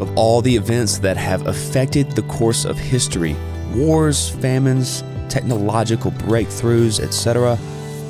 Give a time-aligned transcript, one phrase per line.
[0.00, 3.36] of all the events that have affected the course of history
[3.74, 7.58] wars, famines, technological breakthroughs, etc.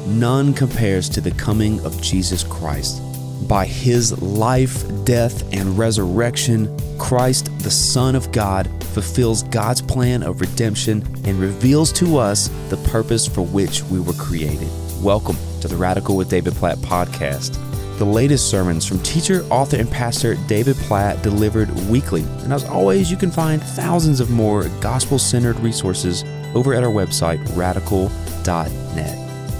[0.06, 3.02] None compares to the coming of Jesus Christ.
[3.46, 10.40] By his life, death, and resurrection, Christ, the Son of God, fulfills God's plan of
[10.40, 14.68] redemption and reveals to us the purpose for which we were created.
[15.02, 17.69] Welcome to the Radical with David Platt podcast.
[18.00, 22.22] The latest sermons from teacher, author, and pastor David Platt delivered weekly.
[22.38, 26.90] And as always, you can find thousands of more gospel centered resources over at our
[26.90, 28.06] website, radical.net.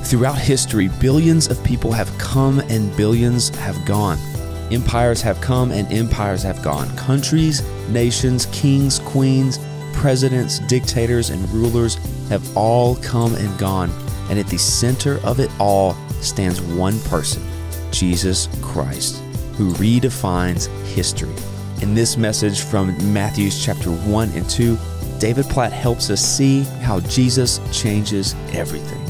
[0.07, 4.17] Throughout history, billions of people have come and billions have gone.
[4.73, 6.89] Empires have come and empires have gone.
[6.97, 9.59] Countries, nations, kings, queens,
[9.93, 11.97] presidents, dictators, and rulers
[12.31, 13.91] have all come and gone.
[14.31, 17.43] And at the center of it all stands one person
[17.91, 19.23] Jesus Christ,
[19.57, 21.35] who redefines history.
[21.83, 24.79] In this message from Matthew's chapter 1 and 2,
[25.19, 29.01] David Platt helps us see how Jesus changes everything.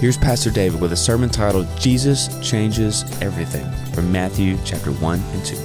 [0.00, 5.44] Here's Pastor David with a sermon titled Jesus Changes Everything from Matthew chapter 1 and
[5.44, 5.56] 2.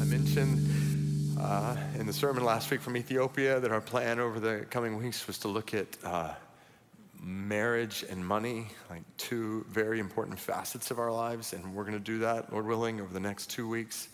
[0.00, 4.66] I mentioned uh, in the sermon last week from Ethiopia that our plan over the
[4.70, 6.34] coming weeks was to look at uh,
[7.24, 11.98] marriage and money, like two very important facets of our lives, and we're going to
[11.98, 14.08] do that, Lord willing, over the next two weeks.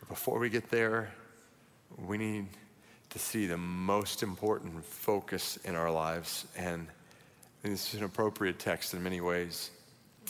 [0.00, 1.12] But before we get there,
[1.98, 2.46] we need
[3.10, 6.46] to see the most important focus in our lives.
[6.56, 6.86] And
[7.62, 9.70] this is an appropriate text in many ways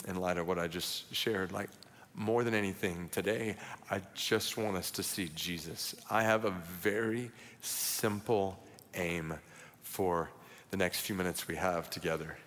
[0.07, 1.51] in light of what I just shared.
[1.51, 1.69] Like,
[2.13, 3.55] more than anything, today,
[3.89, 5.95] I just want us to see Jesus.
[6.09, 8.59] I have a very simple
[8.93, 9.33] aim
[9.81, 10.29] for
[10.71, 12.37] the next few minutes we have together.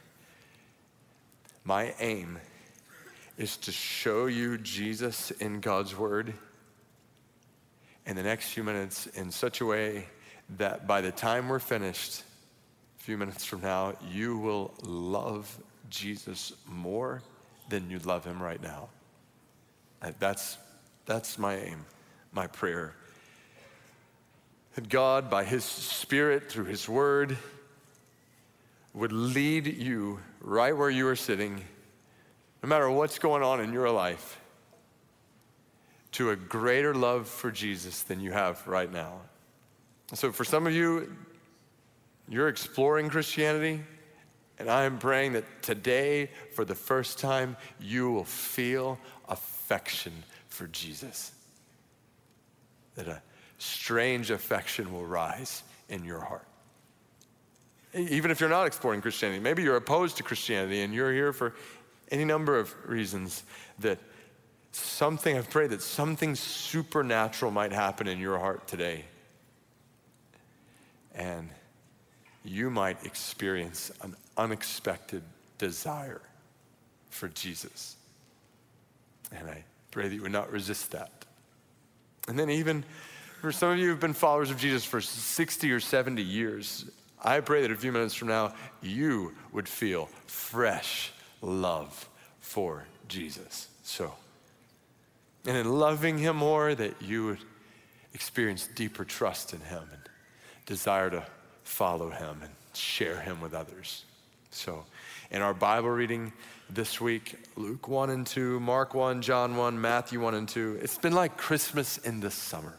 [1.65, 2.39] My aim
[3.37, 6.35] is to show you Jesus in God's Word
[8.09, 10.07] in the next few minutes in such a way
[10.57, 12.23] that by the time we're finished,
[12.99, 15.59] a few minutes from now, you will love
[15.91, 17.23] Jesus more
[17.69, 18.89] than you love him right now.
[20.19, 20.57] That's,
[21.05, 21.85] that's my aim,
[22.33, 22.95] my prayer.
[24.75, 27.37] That God, by his Spirit, through his word,
[28.99, 31.63] would lead you right where you are sitting,
[32.65, 34.41] no matter what's going on in your life,
[36.11, 39.21] to a greater love for Jesus than you have right now.
[40.15, 41.15] So, for some of you,
[42.29, 43.81] you're exploring Christianity,
[44.59, 48.99] and I am praying that today, for the first time, you will feel
[49.29, 50.13] affection
[50.49, 51.31] for Jesus.
[52.97, 53.23] That a
[53.59, 56.48] strange affection will rise in your heart.
[57.95, 61.55] Even if you're not exploring Christianity, maybe you're opposed to Christianity and you're here for
[62.11, 63.43] any number of reasons
[63.79, 63.99] that
[64.73, 69.05] something, I pray that something supernatural might happen in your heart today
[71.15, 71.49] and
[72.45, 75.23] you might experience an unexpected
[75.59, 76.23] desire
[77.11, 77.97] for Jesus.
[79.33, 81.11] And I pray that you would not resist that.
[82.29, 82.85] And then, even
[83.41, 86.85] for some of you who've been followers of Jesus for 60 or 70 years,
[87.23, 92.09] I pray that a few minutes from now, you would feel fresh love
[92.41, 93.69] for Jesus.
[93.83, 94.15] So,
[95.47, 97.39] and in loving him more, that you would
[98.15, 100.03] experience deeper trust in him and
[100.67, 101.25] desire to
[101.65, 104.05] follow him and share him with others.
[104.51, 104.85] So,
[105.31, 106.33] in our Bible reading
[106.71, 110.99] this week, Luke 1 and 2, Mark 1, John 1, Matthew 1 and 2, it's
[110.99, 112.75] been like Christmas in the summer.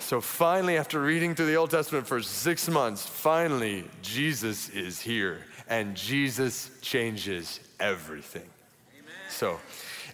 [0.00, 5.44] So, finally, after reading through the Old Testament for six months, finally, Jesus is here
[5.68, 8.48] and Jesus changes everything.
[8.92, 9.14] Amen.
[9.28, 9.60] So,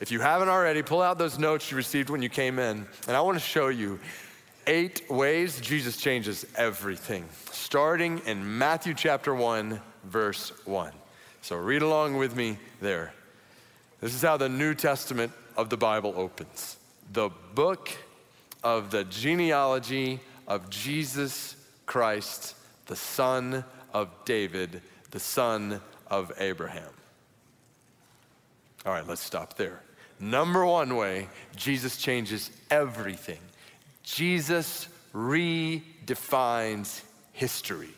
[0.00, 3.16] if you haven't already, pull out those notes you received when you came in, and
[3.16, 3.98] I want to show you
[4.66, 10.92] eight ways Jesus changes everything, starting in Matthew chapter 1, verse 1.
[11.40, 13.14] So read along with me there.
[14.00, 16.76] This is how the New Testament of the Bible opens
[17.12, 17.90] the book
[18.66, 20.18] of the genealogy
[20.48, 21.54] of Jesus
[21.86, 23.64] Christ, the son
[23.94, 24.82] of David,
[25.12, 26.90] the son of Abraham.
[28.84, 29.80] All right, let's stop there.
[30.18, 33.38] Number one way Jesus changes everything
[34.02, 37.02] Jesus redefines
[37.32, 37.94] history.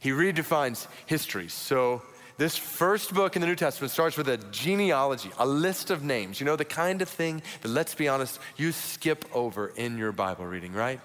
[0.00, 1.48] He redefines history.
[1.48, 2.02] So,
[2.36, 6.40] this first book in the New Testament starts with a genealogy, a list of names.
[6.40, 10.12] You know, the kind of thing that, let's be honest, you skip over in your
[10.12, 11.00] Bible reading, right?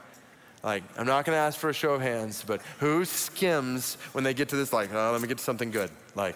[0.63, 4.33] Like, I'm not gonna ask for a show of hands, but who skims when they
[4.33, 5.91] get to this, like, oh, let me get to something good?
[6.15, 6.35] Like,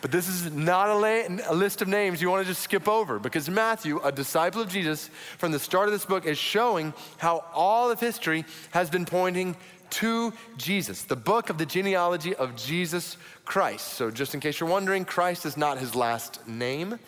[0.00, 2.88] But this is not a, la- a list of names you want to just skip
[2.88, 5.08] over because Matthew, a disciple of Jesus,
[5.38, 9.56] from the start of this book is showing how all of history has been pointing
[9.90, 13.94] to Jesus, the book of the genealogy of Jesus Christ.
[13.94, 16.98] So, just in case you're wondering, Christ is not his last name.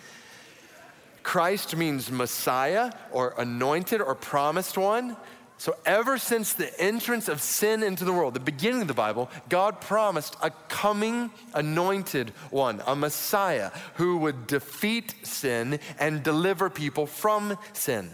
[1.22, 5.16] Christ means Messiah or anointed or promised one.
[5.58, 9.30] So, ever since the entrance of sin into the world, the beginning of the Bible,
[9.48, 17.06] God promised a coming anointed one, a Messiah who would defeat sin and deliver people
[17.06, 18.10] from sin.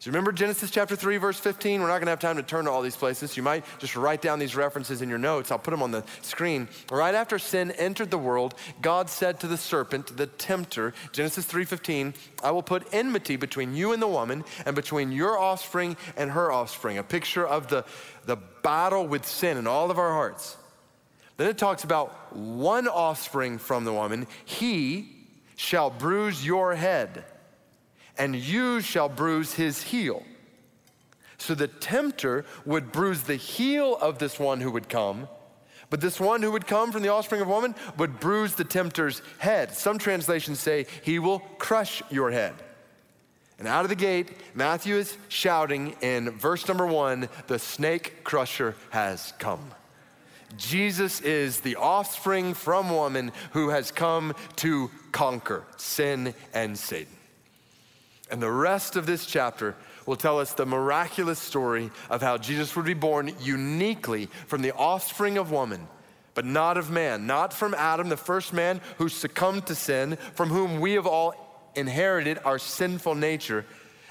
[0.00, 1.80] So remember Genesis chapter 3, verse 15?
[1.80, 3.36] We're not going to have time to turn to all these places.
[3.36, 5.50] You might just write down these references in your notes.
[5.50, 6.68] I'll put them on the screen.
[6.88, 12.14] Right after sin entered the world, God said to the serpent, the tempter, Genesis 3:15,
[12.44, 16.52] I will put enmity between you and the woman, and between your offspring and her
[16.52, 16.98] offspring.
[16.98, 17.84] A picture of the,
[18.24, 20.56] the battle with sin in all of our hearts.
[21.38, 24.28] Then it talks about one offspring from the woman.
[24.44, 25.08] He
[25.56, 27.24] shall bruise your head
[28.18, 30.22] and you shall bruise his heel.
[31.38, 35.28] So the tempter would bruise the heel of this one who would come,
[35.88, 39.22] but this one who would come from the offspring of woman would bruise the tempter's
[39.38, 39.72] head.
[39.72, 42.54] Some translations say, He will crush your head.
[43.58, 48.76] And out of the gate, Matthew is shouting in verse number one the snake crusher
[48.90, 49.72] has come.
[50.56, 57.17] Jesus is the offspring from woman who has come to conquer sin and Satan.
[58.30, 62.76] And the rest of this chapter will tell us the miraculous story of how Jesus
[62.76, 65.88] would be born uniquely from the offspring of woman,
[66.34, 70.50] but not of man, not from Adam, the first man who succumbed to sin, from
[70.50, 73.64] whom we have all inherited our sinful nature.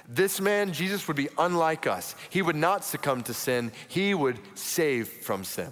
[0.08, 2.16] This man, Jesus, would be unlike us.
[2.30, 5.72] He would not succumb to sin, he would save from sin.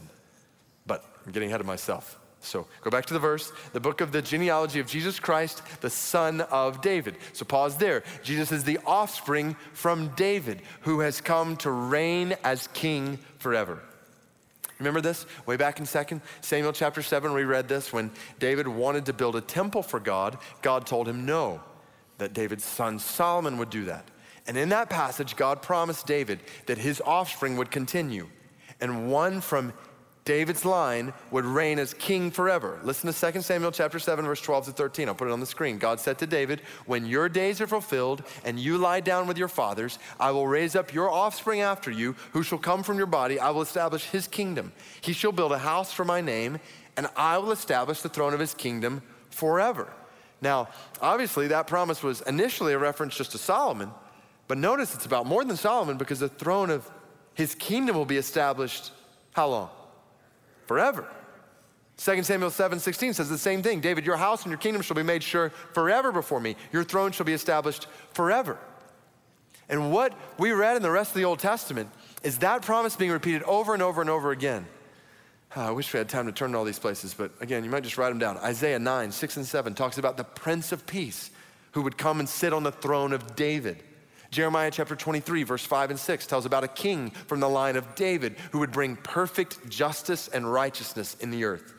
[0.85, 2.19] But I'm getting ahead of myself.
[2.45, 5.89] So go back to the verse, the book of the genealogy of Jesus Christ, the
[5.89, 7.17] son of David.
[7.33, 8.03] So pause there.
[8.23, 13.81] Jesus is the offspring from David who has come to reign as king forever.
[14.79, 15.25] Remember this?
[15.45, 19.35] Way back in 2 Samuel chapter 7, we read this when David wanted to build
[19.35, 20.37] a temple for God.
[20.61, 21.61] God told him no,
[22.17, 24.05] that David's son Solomon would do that.
[24.47, 28.27] And in that passage, God promised David that his offspring would continue.
[28.81, 29.73] And one from
[30.25, 32.79] David's line would reign as king forever.
[32.83, 35.07] Listen to 2 Samuel chapter 7 verse 12 to 13.
[35.07, 35.77] I'll put it on the screen.
[35.77, 39.47] God said to David, "When your days are fulfilled and you lie down with your
[39.47, 43.39] fathers, I will raise up your offspring after you, who shall come from your body.
[43.39, 44.73] I will establish his kingdom.
[44.99, 46.59] He shall build a house for my name,
[46.97, 49.93] and I will establish the throne of his kingdom forever."
[50.41, 50.69] Now,
[51.01, 53.91] obviously that promise was initially a reference just to Solomon,
[54.47, 56.89] but notice it's about more than Solomon because the throne of
[57.35, 58.91] his kingdom will be established
[59.33, 59.69] how long?
[60.67, 61.07] Forever.
[61.97, 64.95] 2 Samuel 7 16 says the same thing David, your house and your kingdom shall
[64.95, 66.55] be made sure forever before me.
[66.71, 68.57] Your throne shall be established forever.
[69.69, 71.89] And what we read in the rest of the Old Testament
[72.21, 74.65] is that promise being repeated over and over and over again.
[75.55, 77.69] Oh, I wish we had time to turn to all these places, but again, you
[77.69, 78.37] might just write them down.
[78.39, 81.31] Isaiah 9, 6 and 7 talks about the Prince of Peace
[81.71, 83.83] who would come and sit on the throne of David.
[84.31, 87.95] Jeremiah chapter 23, verse 5 and 6 tells about a king from the line of
[87.95, 91.73] David who would bring perfect justice and righteousness in the earth.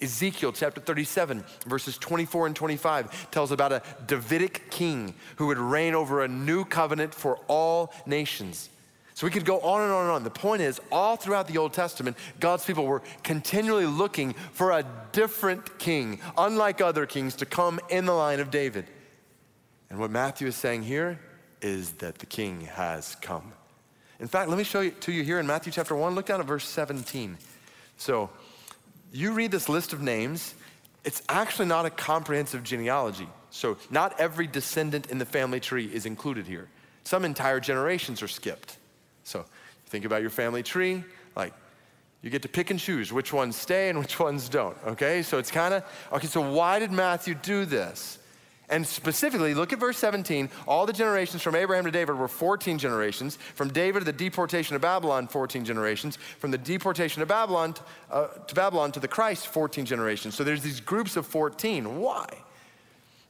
[0.00, 5.94] Ezekiel chapter 37, verses 24 and 25 tells about a Davidic king who would reign
[5.94, 8.68] over a new covenant for all nations.
[9.14, 10.24] So we could go on and on and on.
[10.24, 14.84] The point is, all throughout the Old Testament, God's people were continually looking for a
[15.12, 18.86] different king, unlike other kings, to come in the line of David.
[19.90, 21.20] And what Matthew is saying here
[21.62, 23.52] is that the king has come.
[24.20, 26.14] In fact, let me show you to you here in Matthew chapter 1.
[26.14, 27.38] Look down at verse 17.
[27.96, 28.30] So
[29.12, 30.54] you read this list of names.
[31.04, 33.28] It's actually not a comprehensive genealogy.
[33.50, 36.68] So not every descendant in the family tree is included here.
[37.04, 38.76] Some entire generations are skipped.
[39.24, 39.44] So
[39.86, 41.04] think about your family tree,
[41.36, 41.52] like
[42.22, 45.22] you get to pick and choose which ones stay and which ones don't, okay?
[45.22, 48.18] So it's kind of, okay, so why did Matthew do this?
[48.72, 50.48] And specifically, look at verse 17.
[50.66, 53.36] All the generations from Abraham to David were 14 generations.
[53.36, 56.16] From David to the deportation of Babylon, 14 generations.
[56.38, 60.34] From the deportation of Babylon to, uh, to Babylon to the Christ, 14 generations.
[60.34, 62.00] So there's these groups of 14.
[62.00, 62.26] Why?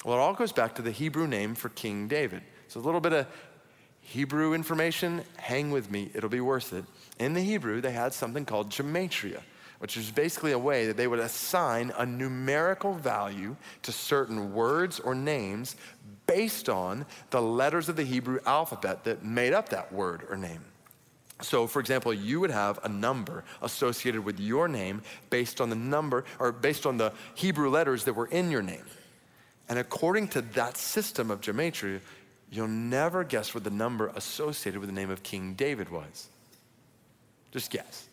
[0.04, 2.42] Well, it all goes back to the Hebrew name for King David.
[2.68, 3.26] So a little bit of
[4.00, 5.22] Hebrew information.
[5.38, 6.84] Hang with me, it'll be worth it.
[7.18, 9.42] In the Hebrew, they had something called gematria
[9.82, 15.00] which is basically a way that they would assign a numerical value to certain words
[15.00, 15.74] or names
[16.28, 20.64] based on the letters of the Hebrew alphabet that made up that word or name.
[21.40, 25.74] So, for example, you would have a number associated with your name based on the
[25.74, 28.84] number or based on the Hebrew letters that were in your name.
[29.68, 31.98] And according to that system of gematria,
[32.52, 36.28] you'll never guess what the number associated with the name of King David was.
[37.50, 38.06] Just guess.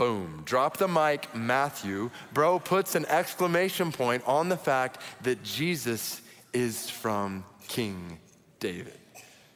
[0.00, 0.44] Boom.
[0.46, 2.10] Drop the mic, Matthew.
[2.32, 6.22] Bro puts an exclamation point on the fact that Jesus
[6.54, 8.18] is from King
[8.60, 8.98] David.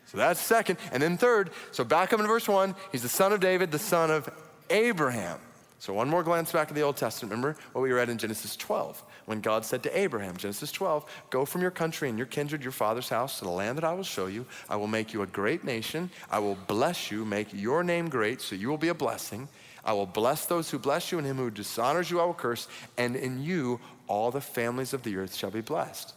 [0.04, 0.76] So that's second.
[0.92, 3.78] And then third, so back up in verse one, he's the son of David, the
[3.78, 4.28] son of
[4.68, 5.38] Abraham.
[5.78, 7.30] So one more glance back at the Old Testament.
[7.30, 11.46] Remember what we read in Genesis 12 when God said to Abraham, Genesis 12, go
[11.46, 14.02] from your country and your kindred, your father's house to the land that I will
[14.02, 14.44] show you.
[14.68, 16.10] I will make you a great nation.
[16.30, 19.48] I will bless you, make your name great, so you will be a blessing.
[19.84, 22.68] I will bless those who bless you, and him who dishonors you I will curse,
[22.96, 26.14] and in you all the families of the earth shall be blessed.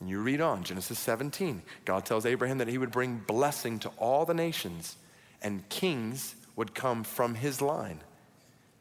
[0.00, 1.62] And you read on, Genesis 17.
[1.84, 4.96] God tells Abraham that he would bring blessing to all the nations,
[5.40, 8.00] and kings would come from his line.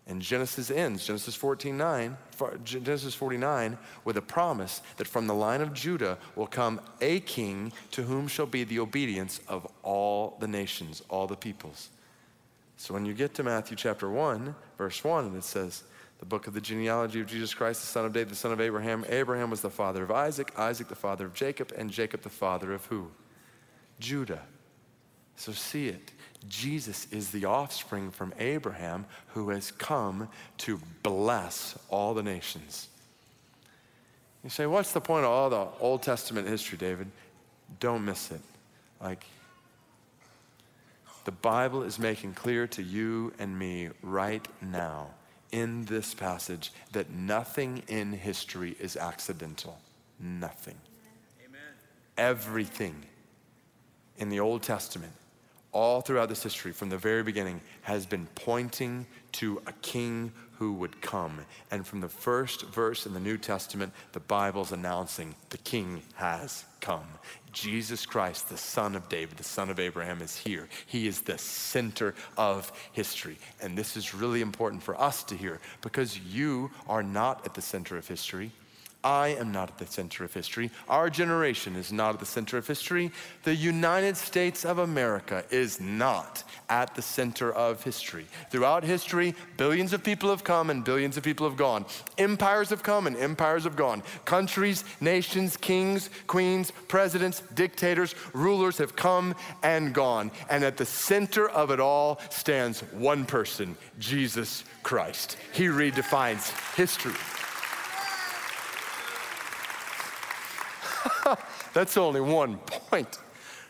[0.08, 2.18] And Genesis ends, Genesis 14, 9,
[2.64, 7.72] Genesis 49, with a promise that from the line of Judah will come a king
[7.92, 11.90] to whom shall be the obedience of all the nations, all the peoples.
[12.82, 15.84] So when you get to Matthew chapter 1, verse 1, and it says,
[16.18, 18.60] the book of the genealogy of Jesus Christ, the son of David, the son of
[18.60, 19.06] Abraham.
[19.08, 22.74] Abraham was the father of Isaac, Isaac the father of Jacob, and Jacob the father
[22.74, 23.12] of who?
[24.00, 24.42] Judah.
[25.36, 26.12] So see it.
[26.50, 32.88] Jesus is the offspring from Abraham who has come to bless all the nations.
[34.44, 37.12] You say, what's the point of all the Old Testament history, David?
[37.80, 38.42] Don't miss it.
[39.00, 39.24] Like,
[41.24, 45.12] the Bible is making clear to you and me right now
[45.52, 49.80] in this passage that nothing in history is accidental.
[50.20, 50.78] Nothing.
[51.46, 51.62] Amen.
[52.18, 52.96] Everything
[54.18, 55.14] in the Old Testament,
[55.72, 60.74] all throughout this history, from the very beginning, has been pointing to a king who
[60.74, 61.42] would come.
[61.72, 66.66] And from the first verse in the New Testament, the Bible's announcing the king has
[66.82, 67.08] come.
[67.52, 70.70] Jesus Christ, the son of David, the son of Abraham, is here.
[70.86, 73.40] He is the center of history.
[73.60, 77.62] And this is really important for us to hear because you are not at the
[77.64, 78.52] center of history.
[79.04, 80.70] I am not at the center of history.
[80.88, 83.12] Our generation is not at the center of history.
[83.44, 88.28] The United States of America is not at the center of history.
[88.52, 91.86] Throughout history, billions of people have come and billions of people have gone.
[92.20, 94.04] Empires have come and empires have gone.
[94.26, 100.30] Countries, nations, kings, queens, presidents, dictators, rulers have come and gone.
[100.50, 105.38] And at the center of it all stands one person, Jesus Christ.
[105.54, 107.14] He redefines history.
[111.74, 113.20] That's only one point.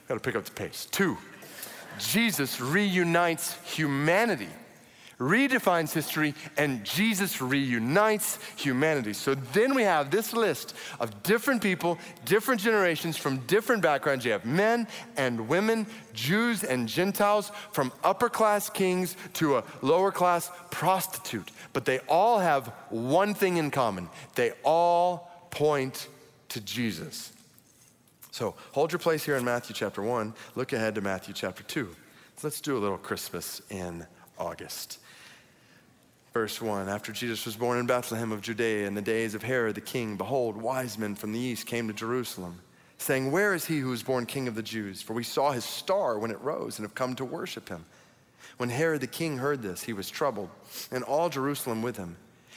[0.07, 0.87] Got to pick up the pace.
[0.91, 1.17] Two,
[1.99, 4.49] Jesus reunites humanity,
[5.19, 9.13] redefines history, and Jesus reunites humanity.
[9.13, 14.25] So then we have this list of different people, different generations from different backgrounds.
[14.25, 20.11] You have men and women, Jews and Gentiles, from upper class kings to a lower
[20.11, 21.51] class prostitute.
[21.73, 26.07] But they all have one thing in common they all point
[26.51, 27.33] to Jesus.
[28.31, 30.33] So hold your place here in Matthew chapter 1.
[30.55, 31.89] Look ahead to Matthew chapter 2.
[32.43, 34.05] Let's do a little Christmas in
[34.37, 34.99] August.
[36.33, 39.75] Verse 1 After Jesus was born in Bethlehem of Judea in the days of Herod
[39.75, 42.61] the king, behold, wise men from the east came to Jerusalem,
[42.97, 45.01] saying, Where is he who was born king of the Jews?
[45.01, 47.85] For we saw his star when it rose and have come to worship him.
[48.57, 50.49] When Herod the king heard this, he was troubled,
[50.91, 52.17] and all Jerusalem with him.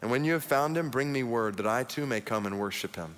[0.00, 2.58] And when you have found him, bring me word that I too may come and
[2.58, 3.16] worship him.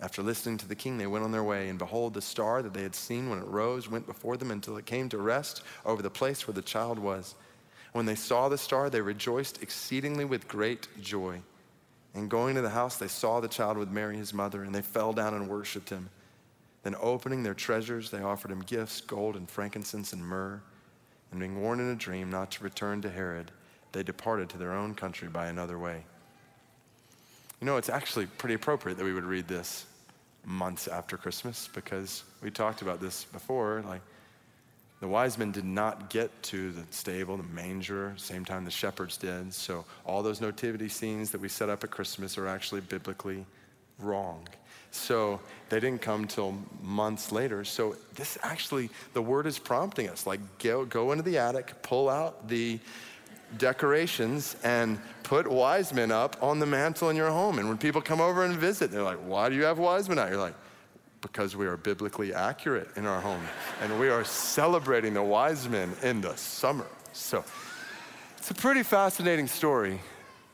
[0.00, 2.74] After listening to the king, they went on their way, and behold, the star that
[2.74, 6.02] they had seen when it rose went before them until it came to rest over
[6.02, 7.34] the place where the child was.
[7.92, 11.40] When they saw the star, they rejoiced exceedingly with great joy.
[12.14, 14.82] And going to the house, they saw the child with Mary, his mother, and they
[14.82, 16.10] fell down and worshiped him.
[16.82, 20.60] Then, opening their treasures, they offered him gifts gold and frankincense and myrrh.
[21.30, 23.50] And being warned in a dream not to return to Herod,
[23.96, 26.04] they departed to their own country by another way.
[27.62, 29.86] You know, it's actually pretty appropriate that we would read this
[30.44, 33.82] months after Christmas because we talked about this before.
[33.88, 34.02] Like,
[35.00, 39.18] The wise men did not get to the stable, the manger, same time the shepherds
[39.18, 39.52] did.
[39.52, 43.44] So all those nativity scenes that we set up at Christmas are actually biblically
[43.98, 44.48] wrong.
[44.90, 47.64] So they didn't come till months later.
[47.64, 52.08] So this actually, the word is prompting us like go, go into the attic, pull
[52.08, 52.78] out the
[53.58, 57.58] decorations and put wise men up on the mantle in your home.
[57.58, 60.18] And when people come over and visit, they're like, why do you have wise men
[60.18, 60.30] out?
[60.30, 60.54] You're like,
[61.20, 63.42] because we are biblically accurate in our home
[63.82, 66.86] and we are celebrating the wise men in the summer.
[67.12, 67.44] So
[68.38, 70.00] it's a pretty fascinating story.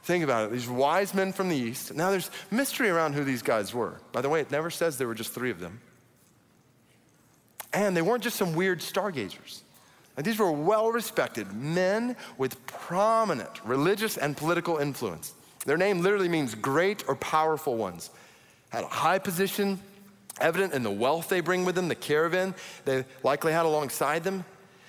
[0.04, 0.52] Think about it.
[0.52, 1.94] These wise men from the east.
[1.94, 4.00] Now there's mystery around who these guys were.
[4.12, 5.80] By the way, it never says there were just three of them.
[7.72, 9.62] And they weren't just some weird stargazers.
[10.16, 15.32] Like these were well respected men with prominent religious and political influence.
[15.64, 18.10] Their name literally means great or powerful ones.
[18.70, 19.78] Had a high position,
[20.40, 22.54] evident in the wealth they bring with them, the caravan
[22.84, 24.44] they likely had alongside them.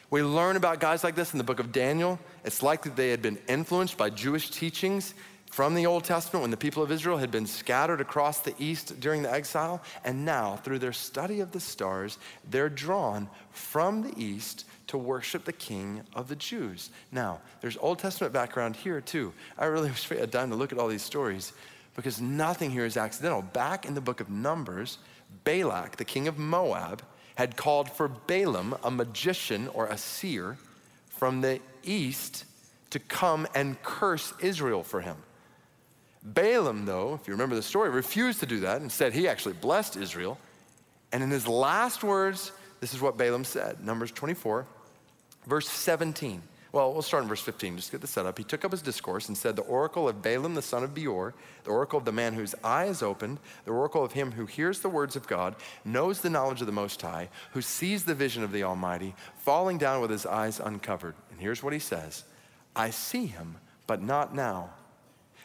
[0.09, 2.19] We learn about guys like this in the book of Daniel.
[2.43, 5.13] It's likely they had been influenced by Jewish teachings
[5.49, 8.99] from the Old Testament when the people of Israel had been scattered across the east
[8.99, 9.81] during the exile.
[10.03, 12.17] And now, through their study of the stars,
[12.49, 16.91] they're drawn from the east to worship the king of the Jews.
[17.11, 19.33] Now, there's Old Testament background here too.
[19.57, 21.51] I really wish we had time to look at all these stories
[21.95, 23.41] because nothing here is accidental.
[23.41, 24.99] Back in the book of Numbers,
[25.45, 27.01] Balak, the king of Moab,
[27.33, 30.59] had called for Balaam, a magician or a seer
[31.09, 32.45] from the east,
[32.91, 35.17] to come and curse Israel for him.
[36.21, 38.83] Balaam, though, if you remember the story, refused to do that.
[38.83, 40.37] Instead, he actually blessed Israel.
[41.11, 42.51] And in his last words,
[42.83, 44.65] this is what Balaam said Numbers 24,
[45.45, 46.41] verse 17.
[46.73, 48.35] Well, we'll start in verse 15, just get the setup.
[48.35, 51.35] He took up his discourse and said, The oracle of Balaam the son of Beor,
[51.65, 54.79] the oracle of the man whose eye is opened, the oracle of him who hears
[54.79, 58.43] the words of God, knows the knowledge of the Most High, who sees the vision
[58.43, 61.13] of the Almighty, falling down with his eyes uncovered.
[61.29, 62.23] And here's what he says
[62.75, 64.71] I see him, but not now.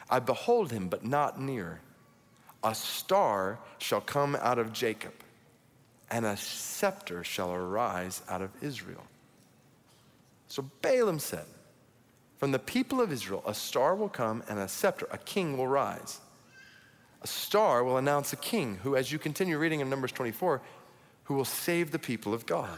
[0.09, 1.79] I behold him, but not near.
[2.63, 5.13] A star shall come out of Jacob,
[6.09, 9.03] and a scepter shall arise out of Israel.
[10.49, 11.45] So Balaam said,
[12.37, 15.67] From the people of Israel, a star will come and a scepter, a king will
[15.67, 16.19] rise.
[17.21, 20.61] A star will announce a king who, as you continue reading in Numbers 24,
[21.25, 22.77] who will save the people of God.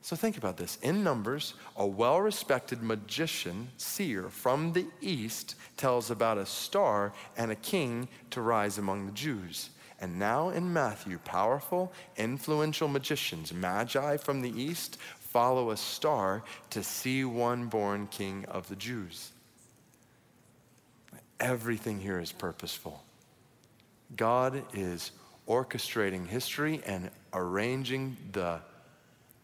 [0.00, 0.78] So think about this.
[0.80, 7.50] In Numbers, a well respected magician, seer from the east, tells about a star and
[7.52, 9.70] a king to rise among the Jews.
[10.00, 14.96] And now in Matthew, powerful, influential magicians, magi from the east,
[15.30, 19.30] follow a star to see one born king of the Jews.
[21.38, 23.04] Everything here is purposeful.
[24.16, 25.12] God is
[25.46, 28.60] orchestrating history and arranging the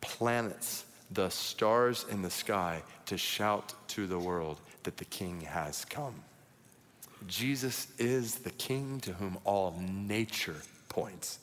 [0.00, 5.84] planets, the stars in the sky, to shout to the world that the king has
[5.84, 6.14] come.
[7.26, 10.56] Jesus is the king to whom all nature
[10.88, 11.38] points.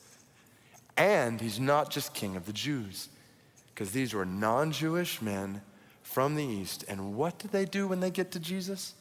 [0.96, 3.08] And he's not just king of the Jews
[3.82, 5.60] because these were non Jewish men
[6.04, 6.84] from the East.
[6.86, 8.94] And what do they do when they get to Jesus?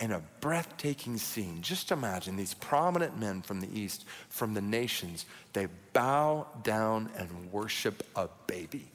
[0.00, 5.24] In a breathtaking scene, just imagine these prominent men from the East, from the nations,
[5.54, 8.86] they bow down and worship a baby.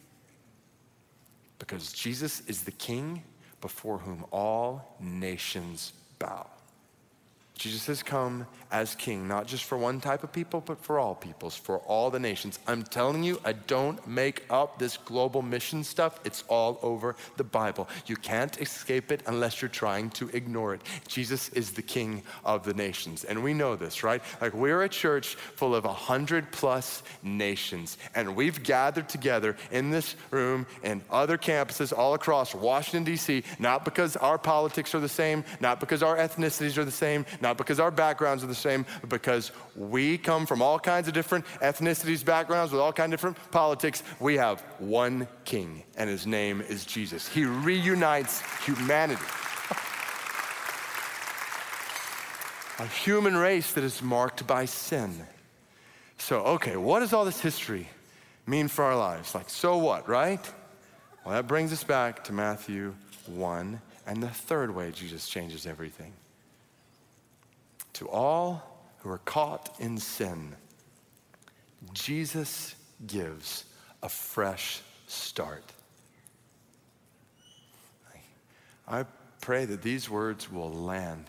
[1.57, 3.23] Because Jesus is the king
[3.59, 6.45] before whom all nations bow.
[7.57, 11.15] Jesus has come as king, not just for one type of people, but for all
[11.15, 12.59] peoples, for all the nations.
[12.67, 16.19] I'm telling you, I don't make up this global mission stuff.
[16.25, 17.87] It's all over the Bible.
[18.05, 20.81] You can't escape it unless you're trying to ignore it.
[21.07, 23.23] Jesus is the king of the nations.
[23.23, 24.21] And we know this, right?
[24.41, 29.91] Like we're a church full of a hundred plus nations, and we've gathered together in
[29.91, 35.09] this room and other campuses all across Washington, D.C., not because our politics are the
[35.09, 38.85] same, not because our ethnicities are the same, not because our backgrounds are the same,
[39.07, 43.51] because we come from all kinds of different ethnicities, backgrounds, with all kinds of different
[43.51, 44.03] politics.
[44.19, 47.27] We have one king, and his name is Jesus.
[47.27, 49.21] He reunites humanity.
[52.79, 55.25] A human race that is marked by sin.
[56.17, 57.87] So, okay, what does all this history
[58.45, 59.33] mean for our lives?
[59.33, 60.45] Like, so what, right?
[61.25, 62.93] Well, that brings us back to Matthew
[63.25, 66.13] 1 and the third way Jesus changes everything
[67.97, 70.55] to all who are caught in sin,
[71.93, 72.75] Jesus
[73.07, 73.65] gives
[74.03, 75.63] a fresh start.
[78.87, 79.05] I
[79.41, 81.25] pray that these words will land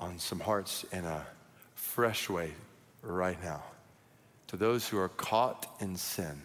[0.00, 1.24] on some hearts in a
[1.76, 2.52] fresh way
[3.02, 3.62] right now.
[4.48, 6.42] To those who are caught in sin,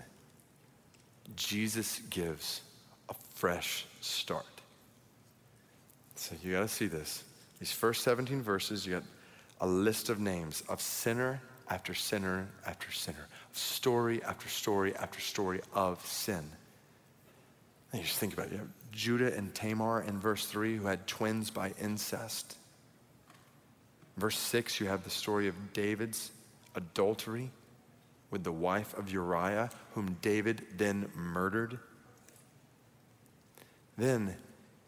[1.35, 2.61] Jesus gives
[3.09, 4.45] a fresh start.
[6.15, 7.23] So you got to see this.
[7.59, 9.03] These first 17 verses, you got
[9.63, 15.61] a list of names of sinner after sinner after sinner, story after story after story
[15.73, 16.43] of sin.
[17.91, 18.51] And you just think about it.
[18.51, 22.57] You have Judah and Tamar in verse 3 who had twins by incest.
[24.17, 26.31] Verse 6, you have the story of David's
[26.75, 27.49] adultery
[28.31, 31.79] with the wife of Uriah, whom David then murdered.
[33.97, 34.35] Then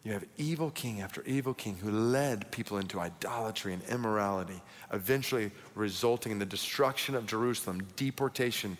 [0.06, 5.50] you have evil king after evil king who led people into idolatry and immorality, eventually
[5.74, 8.78] resulting in the destruction of Jerusalem, deportation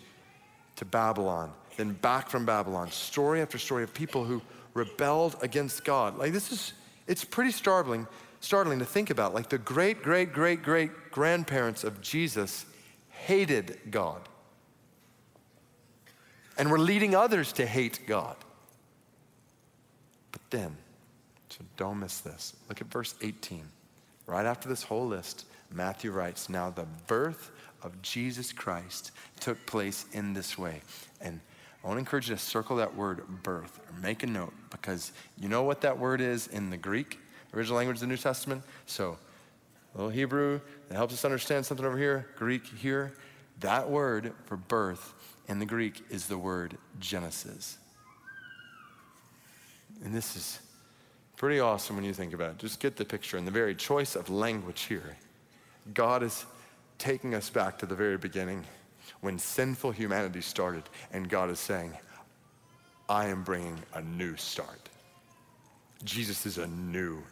[0.77, 2.89] to Babylon, then back from Babylon.
[2.91, 4.41] Story after story of people who
[4.73, 6.17] rebelled against God.
[6.17, 6.71] Like this is,
[7.07, 8.07] it's pretty startling,
[8.39, 9.33] startling to think about.
[9.33, 12.65] Like the great, great, great, great grandparents of Jesus
[13.09, 14.21] hated God
[16.57, 18.37] and were leading others to hate God.
[20.31, 20.77] But then,
[21.57, 22.55] so don't miss this.
[22.69, 23.63] Look at verse 18.
[24.27, 30.05] Right after this whole list, Matthew writes, Now the birth of Jesus Christ took place
[30.13, 30.81] in this way.
[31.21, 31.39] And
[31.83, 35.11] I want to encourage you to circle that word birth or make a note because
[35.39, 37.19] you know what that word is in the Greek,
[37.53, 38.63] original language of the New Testament?
[38.85, 39.17] So,
[39.93, 43.13] a little Hebrew that helps us understand something over here, Greek here.
[43.61, 45.13] That word for birth
[45.47, 47.77] in the Greek is the word Genesis.
[50.03, 50.59] And this is
[51.37, 52.57] pretty awesome when you think about it.
[52.57, 53.37] Just get the picture.
[53.37, 55.15] And the very choice of language here,
[55.93, 56.45] God is
[56.97, 58.65] taking us back to the very beginning
[59.21, 61.93] when sinful humanity started, and God is saying,
[63.07, 64.89] I am bringing a new start.
[66.03, 67.23] Jesus is a new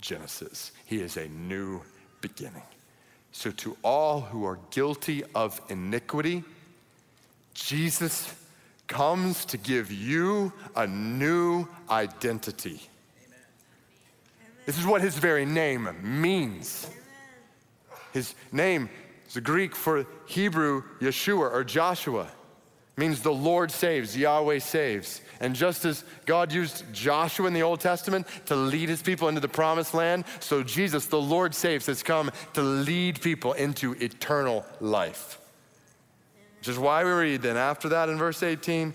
[0.00, 1.80] Genesis, He is a new
[2.20, 2.62] beginning.
[3.32, 6.44] So, to all who are guilty of iniquity,
[7.54, 8.32] Jesus
[8.86, 12.88] comes to give you a new identity.
[14.66, 16.88] This is what his very name means.
[18.12, 18.88] His name
[19.26, 22.28] is the Greek for Hebrew Yeshua or Joshua.
[22.96, 25.20] Means the Lord saves, Yahweh saves.
[25.40, 29.40] And just as God used Joshua in the Old Testament to lead his people into
[29.40, 34.64] the promised land, so Jesus, the Lord saves, has come to lead people into eternal
[34.80, 35.40] life.
[36.58, 38.94] Which is why we read then after that in verse 18,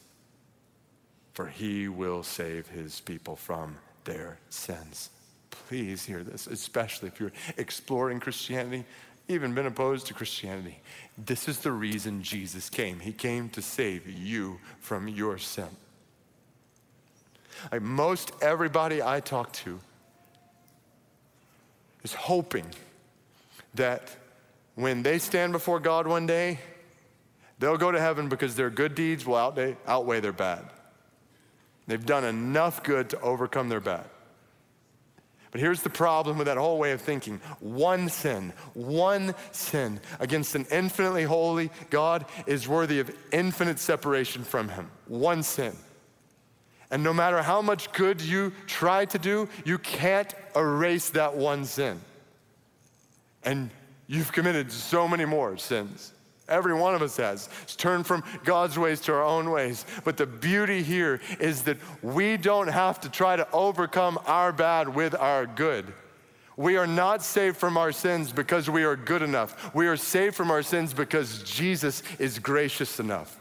[1.33, 5.09] for he will save his people from their sins.
[5.49, 8.85] Please hear this, especially if you're exploring Christianity,
[9.27, 10.79] even been opposed to Christianity.
[11.17, 12.99] This is the reason Jesus came.
[12.99, 15.69] He came to save you from your sin.
[17.71, 19.79] Like most everybody I talk to
[22.03, 22.65] is hoping
[23.75, 24.15] that
[24.75, 26.59] when they stand before God one day,
[27.59, 30.65] they'll go to heaven because their good deeds will outweigh, outweigh their bad.
[31.87, 34.05] They've done enough good to overcome their bad.
[35.51, 40.55] But here's the problem with that whole way of thinking one sin, one sin against
[40.55, 44.89] an infinitely holy God is worthy of infinite separation from Him.
[45.07, 45.75] One sin.
[46.89, 51.65] And no matter how much good you try to do, you can't erase that one
[51.65, 51.99] sin.
[53.43, 53.71] And
[54.07, 56.13] you've committed so many more sins.
[56.51, 57.49] Every one of us has.
[57.63, 59.85] It's turned from God's ways to our own ways.
[60.03, 64.93] But the beauty here is that we don't have to try to overcome our bad
[64.93, 65.93] with our good.
[66.57, 69.73] We are not saved from our sins because we are good enough.
[69.73, 73.39] We are saved from our sins because Jesus is gracious enough.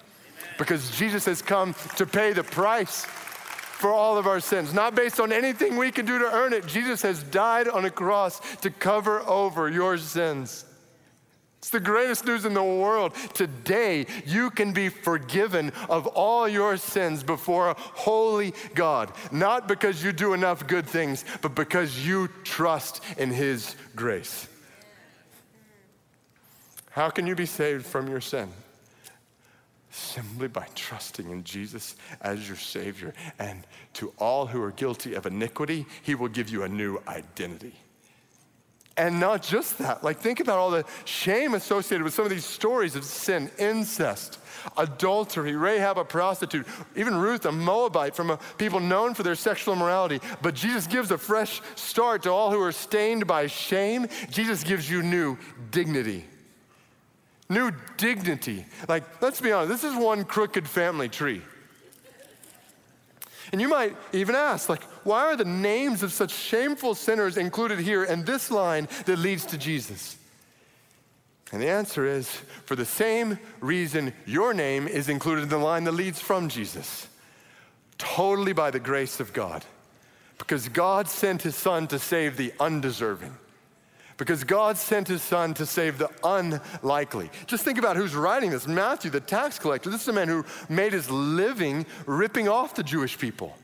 [0.57, 5.19] Because Jesus has come to pay the price for all of our sins, not based
[5.19, 6.67] on anything we can do to earn it.
[6.67, 10.67] Jesus has died on a cross to cover over your sins.
[11.61, 13.15] It's the greatest news in the world.
[13.35, 20.03] Today, you can be forgiven of all your sins before a holy God, not because
[20.03, 24.49] you do enough good things, but because you trust in His grace.
[26.93, 28.49] How can you be saved from your sin?
[29.91, 33.13] Simply by trusting in Jesus as your Savior.
[33.39, 37.75] And to all who are guilty of iniquity, He will give you a new identity.
[39.01, 42.45] And not just that, like think about all the shame associated with some of these
[42.45, 44.39] stories of sin, incest,
[44.77, 49.73] adultery, Rahab a prostitute, even Ruth a Moabite from a people known for their sexual
[49.73, 50.21] immorality.
[50.43, 54.07] But Jesus gives a fresh start to all who are stained by shame.
[54.29, 55.39] Jesus gives you new
[55.71, 56.27] dignity.
[57.49, 58.67] New dignity.
[58.87, 61.41] Like, let's be honest, this is one crooked family tree.
[63.51, 67.81] And you might even ask, like, why are the names of such shameful sinners included
[67.81, 70.17] here in this line that leads to Jesus?
[71.53, 72.29] And the answer is
[72.65, 77.09] for the same reason your name is included in the line that leads from Jesus.
[77.99, 79.65] Totally by the grace of God.
[80.39, 83.37] Because God sent his son to save the undeserving.
[84.17, 87.31] Because God sent his son to save the unlikely.
[87.47, 89.91] Just think about who's writing this Matthew, the tax collector.
[89.91, 93.57] This is a man who made his living ripping off the Jewish people.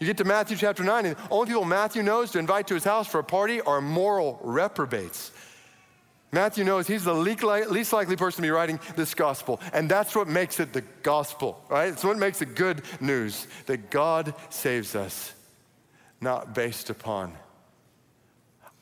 [0.00, 2.74] You get to Matthew chapter 9, and the only people Matthew knows to invite to
[2.74, 5.30] his house for a party are moral reprobates.
[6.32, 10.26] Matthew knows he's the least likely person to be writing this gospel, and that's what
[10.26, 11.92] makes it the gospel, right?
[11.92, 15.32] It's what makes it good news that God saves us,
[16.20, 17.32] not based upon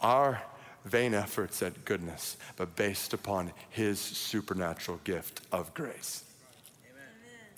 [0.01, 0.43] our
[0.87, 6.25] vain efforts at goodness, but based upon his supernatural gift of grace.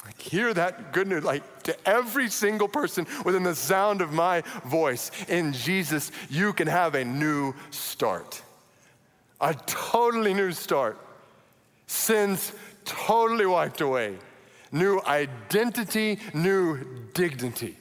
[0.05, 4.43] Like, hear that good news, like to every single person within the sound of my
[4.65, 5.11] voice.
[5.29, 8.43] In Jesus, you can have a new start,
[9.41, 10.99] a totally new start.
[11.87, 12.53] Sins
[12.85, 14.19] totally wiped away,
[14.73, 17.77] new identity, new dignity.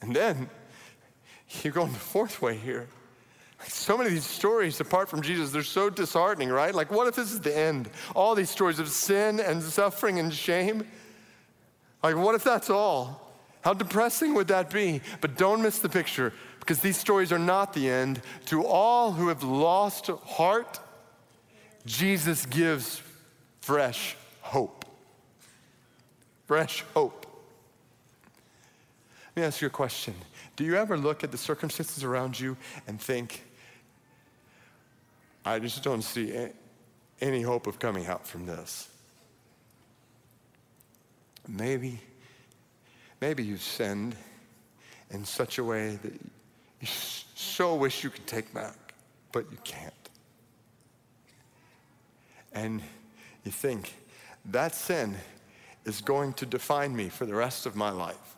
[0.00, 0.48] And then
[1.62, 2.88] you're going the fourth way here.
[3.68, 6.74] So many of these stories apart from Jesus, they're so disheartening, right?
[6.74, 7.90] Like, what if this is the end?
[8.14, 10.86] All these stories of sin and suffering and shame.
[12.02, 13.32] Like, what if that's all?
[13.62, 15.00] How depressing would that be?
[15.20, 18.20] But don't miss the picture because these stories are not the end.
[18.46, 20.78] To all who have lost heart,
[21.84, 23.02] Jesus gives
[23.60, 24.84] fresh hope.
[26.46, 27.26] Fresh hope.
[29.34, 30.14] Let me ask you a question.
[30.54, 33.45] Do you ever look at the circumstances around you and think,
[35.46, 36.48] I just don't see
[37.20, 38.88] any hope of coming out from this?
[41.46, 42.00] Maybe,
[43.20, 44.16] maybe you've sinned
[45.10, 46.12] in such a way that
[46.80, 48.94] you so wish you could take back,
[49.30, 49.94] but you can't.
[52.52, 52.82] And
[53.44, 53.94] you think,
[54.46, 55.14] that sin
[55.84, 58.36] is going to define me for the rest of my life.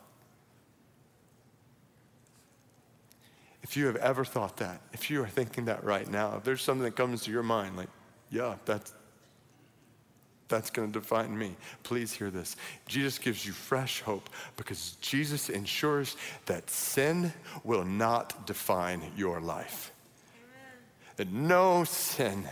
[3.69, 6.63] If you have ever thought that, if you are thinking that right now, if there's
[6.63, 7.89] something that comes to your mind, like,
[8.31, 8.95] yeah, that's,
[10.47, 11.55] that's going to define me.
[11.83, 12.55] Please hear this.
[12.87, 14.27] Jesus gives you fresh hope
[14.57, 17.31] because Jesus ensures that sin
[17.63, 19.91] will not define your life.
[20.33, 20.83] Amen.
[21.17, 22.45] That no sin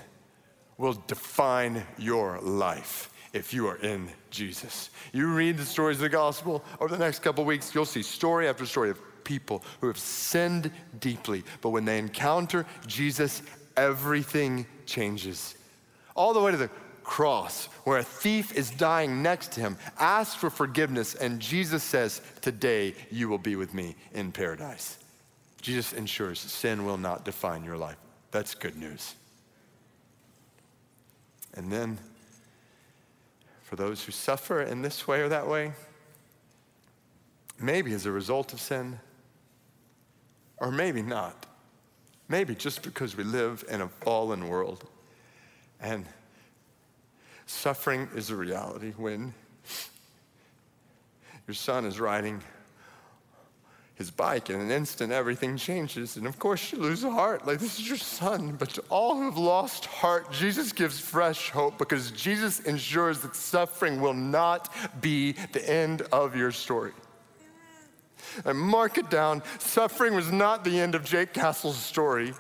[0.78, 4.92] will define your life if you are in Jesus.
[5.14, 8.48] You read the stories of the gospel over the next couple weeks, you'll see story
[8.48, 13.44] after story of people who have sinned deeply, but when they encounter Jesus,
[13.76, 15.56] everything changes.
[16.16, 16.70] All the way to the
[17.04, 22.22] cross, where a thief is dying next to him, asks for forgiveness, and Jesus says,
[22.42, 24.98] Today you will be with me in paradise.
[25.62, 27.98] Jesus ensures sin will not define your life.
[28.32, 29.16] That's good news.
[31.54, 31.98] And then,
[33.64, 35.74] for those who suffer in this way or that way,
[37.60, 39.00] maybe as a result of sin,
[40.58, 41.46] or maybe not.
[42.30, 44.86] Maybe just because we live in a fallen world.
[45.80, 46.06] And
[47.46, 49.34] suffering is a reality when
[51.48, 52.42] your son is riding
[53.96, 56.18] his bike in an instant everything changes.
[56.18, 59.16] And of course you lose a heart like this is your son but to all
[59.16, 60.32] who have lost heart.
[60.32, 66.36] Jesus gives fresh hope because jesus ensures that suffering will not be the end of
[66.36, 66.92] your story
[68.46, 69.44] and mark it down.
[69.60, 72.34] Suffering was not the end of Jake Castle's story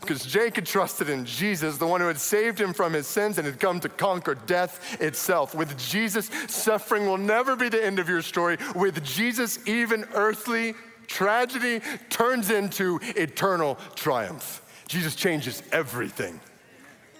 [0.00, 3.38] because Jake had trusted in Jesus, the one who had saved him from his sins
[3.38, 5.54] and had come to conquer death itself.
[5.54, 8.56] With Jesus, suffering will never be the end of your story.
[8.74, 10.74] With Jesus, even earthly
[11.06, 14.62] tragedy turns into eternal triumph.
[14.88, 16.40] Jesus changes everything.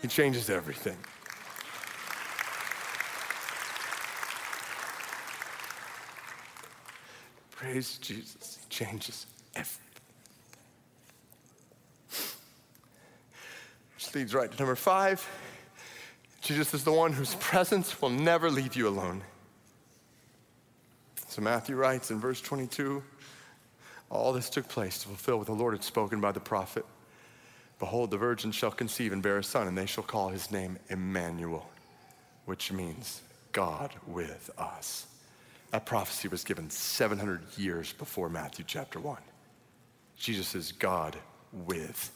[0.00, 0.96] He changes everything.
[7.62, 8.58] Praise Jesus.
[8.60, 9.78] He changes everything.
[13.94, 15.24] Which leads right to number five.
[16.40, 19.22] Jesus is the one whose presence will never leave you alone.
[21.28, 23.00] So Matthew writes in verse 22
[24.10, 26.84] All this took place to fulfill what the Lord had spoken by the prophet.
[27.78, 30.80] Behold, the virgin shall conceive and bear a son, and they shall call his name
[30.88, 31.70] Emmanuel,
[32.44, 33.22] which means
[33.52, 35.06] God with us.
[35.72, 39.16] That prophecy was given 700 years before Matthew chapter 1.
[40.18, 41.16] Jesus is God
[41.50, 42.12] with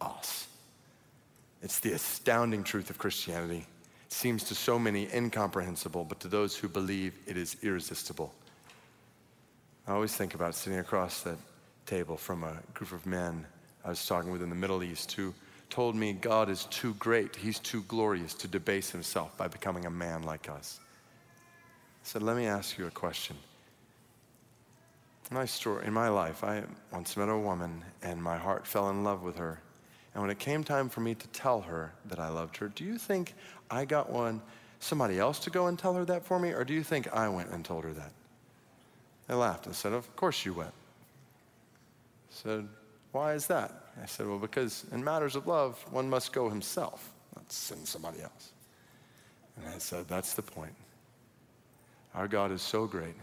[0.00, 0.46] us.
[1.62, 3.66] It's the astounding truth of Christianity.
[4.06, 8.32] It seems to so many incomprehensible, but to those who believe, it is irresistible.
[9.86, 11.38] I always think about sitting across that
[11.86, 13.46] table from a group of men
[13.86, 15.32] I was talking with in the Middle East who
[15.70, 19.90] told me God is too great, He's too glorious to debase Himself by becoming a
[19.90, 20.78] man like us.
[22.08, 23.36] Said, Let me ask you a question.
[25.30, 29.04] My story, in my life, I once met a woman and my heart fell in
[29.04, 29.60] love with her.
[30.14, 32.82] And when it came time for me to tell her that I loved her, do
[32.82, 33.34] you think
[33.70, 34.40] I got one,
[34.80, 37.28] somebody else to go and tell her that for me, or do you think I
[37.28, 38.12] went and told her that?
[39.28, 40.72] I laughed and said, Of course you went.
[40.72, 42.68] I said,
[43.12, 43.90] Why is that?
[44.02, 48.22] I said, Well, because in matters of love, one must go himself, not send somebody
[48.22, 48.52] else.
[49.58, 50.72] And I said, That's the point.
[52.14, 53.14] Our God is so great,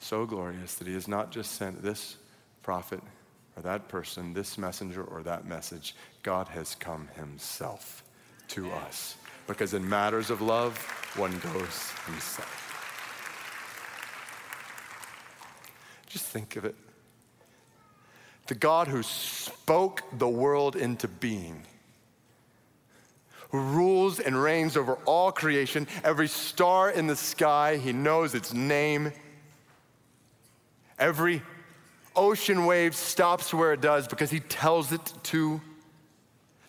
[0.00, 2.16] so glorious that He has not just sent this
[2.62, 3.00] prophet
[3.56, 5.94] or that person, this messenger or that message.
[6.22, 8.02] God has come Himself
[8.48, 9.16] to us.
[9.46, 10.76] Because in matters of love,
[11.16, 12.68] one goes himself.
[16.08, 16.74] Just think of it.
[18.46, 21.62] The God who spoke the world into being,
[23.52, 28.52] who rules and reigns over all creation, every star in the sky, he knows its
[28.52, 29.12] name.
[30.98, 31.42] Every
[32.16, 35.60] ocean wave stops where it does because he tells it to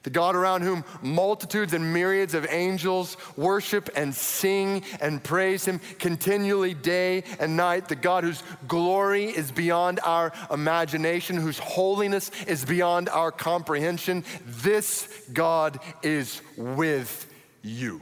[0.03, 5.79] the God around whom multitudes and myriads of angels worship and sing and praise him
[5.97, 12.65] continually day and night, the God whose glory is beyond our imagination, whose holiness is
[12.65, 14.23] beyond our comprehension.
[14.45, 18.01] This God is with you.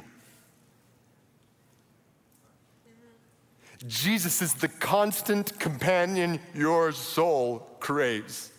[3.88, 8.52] Jesus is the constant companion your soul craves.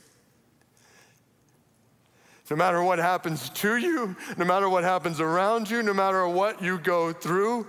[2.52, 6.60] No matter what happens to you, no matter what happens around you, no matter what
[6.60, 7.66] you go through,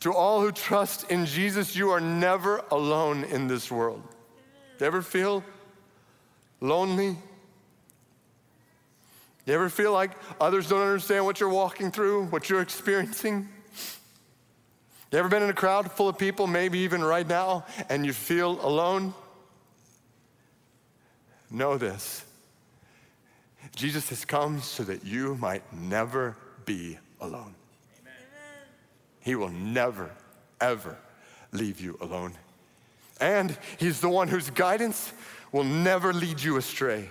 [0.00, 4.02] to all who trust in Jesus, you are never alone in this world.
[4.78, 5.42] You ever feel
[6.60, 7.16] lonely?
[9.46, 13.48] You ever feel like others don't understand what you're walking through, what you're experiencing?
[15.10, 18.12] You ever been in a crowd full of people, maybe even right now, and you
[18.12, 19.14] feel alone?
[21.50, 22.26] Know this
[23.74, 27.54] Jesus has come so that you might never be alone.
[28.00, 28.14] Amen.
[29.20, 30.10] He will never,
[30.60, 30.96] ever
[31.52, 32.34] leave you alone.
[33.20, 35.12] And He's the one whose guidance
[35.52, 37.08] will never lead you astray.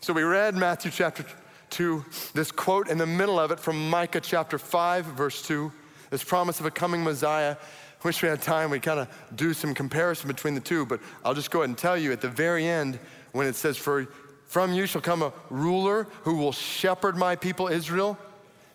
[0.00, 1.24] So we read Matthew chapter
[1.70, 2.04] 2,
[2.34, 5.72] this quote in the middle of it from Micah chapter 5, verse 2,
[6.10, 7.56] this promise of a coming Messiah.
[8.04, 11.34] Wish we had time, we kind of do some comparison between the two, but I'll
[11.34, 12.98] just go ahead and tell you at the very end
[13.30, 14.08] when it says, For
[14.52, 18.18] from you shall come a ruler who will shepherd my people Israel.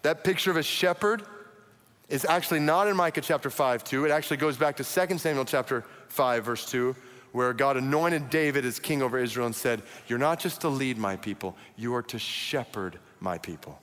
[0.02, 1.22] That picture of a shepherd
[2.10, 4.06] is actually not in Micah chapter 5, 2.
[4.06, 6.96] It actually goes back to 2 Samuel chapter 5, verse 2,
[7.32, 10.98] where God anointed David as king over Israel and said, You're not just to lead
[10.98, 13.80] my people, you are to shepherd my people.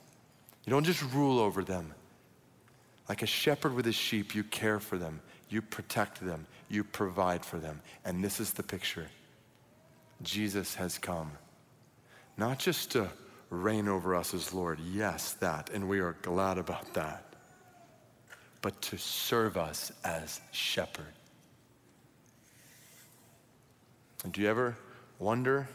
[0.65, 1.93] You don't just rule over them.
[3.07, 7.45] Like a shepherd with his sheep, you care for them, you protect them, you provide
[7.45, 7.79] for them.
[8.03, 9.07] And this is the picture
[10.21, 11.31] Jesus has come
[12.37, 13.09] not just to
[13.49, 17.23] reign over us as Lord, yes, that, and we are glad about that,
[18.61, 21.05] but to serve us as shepherd.
[24.23, 24.75] And do you ever
[25.19, 25.67] wonder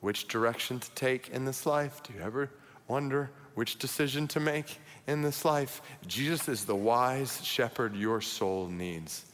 [0.00, 2.02] which direction to take in this life?
[2.02, 2.50] Do you ever
[2.86, 5.82] wonder which decision to make in this life?
[6.06, 9.24] Jesus is the wise shepherd your soul needs.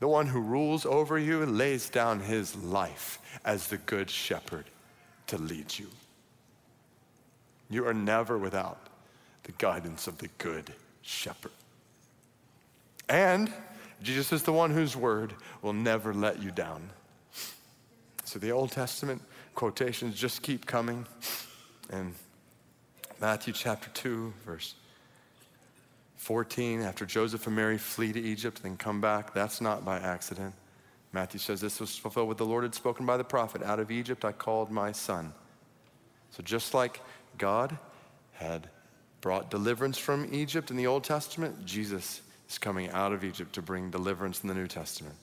[0.00, 4.64] The one who rules over you lays down his life as the good shepherd
[5.28, 5.88] to lead you.
[7.68, 8.78] You are never without
[9.42, 11.52] the guidance of the good shepherd.
[13.08, 13.52] And
[14.02, 16.90] Jesus is the one whose word will never let you down.
[18.24, 19.22] So the Old Testament
[19.54, 21.06] quotations just keep coming.
[21.90, 22.14] And
[23.20, 24.74] Matthew chapter 2, verse
[26.16, 29.98] 14, after Joseph and Mary flee to Egypt, and then come back, that's not by
[29.98, 30.54] accident.
[31.16, 33.90] Matthew says this was fulfilled what the Lord had spoken by the prophet Out of
[33.90, 35.32] Egypt I called my son.
[36.28, 37.00] So just like
[37.38, 37.78] God
[38.34, 38.68] had
[39.22, 43.62] brought deliverance from Egypt in the Old Testament, Jesus is coming out of Egypt to
[43.62, 45.14] bring deliverance in the New Testament.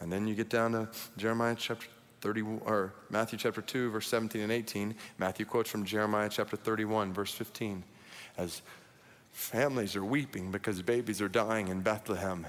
[0.00, 1.88] And then you get down to Jeremiah chapter
[2.20, 4.94] 30, or Matthew chapter 2, verse 17 and 18.
[5.18, 7.82] Matthew quotes from Jeremiah chapter 31, verse 15,
[8.36, 8.62] as
[9.32, 12.46] families are weeping because babies are dying in Bethlehem.